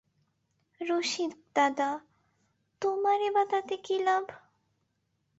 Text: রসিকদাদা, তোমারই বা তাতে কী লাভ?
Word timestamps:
রসিকদাদা, 0.81 1.89
তোমারই 2.81 3.29
বা 3.29 3.43
তাতে 3.45 3.75
কী 3.77 3.95
লাভ? 3.99 4.25